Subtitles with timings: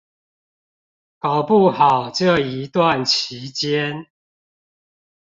[1.19, 4.07] 搞不好這一段期間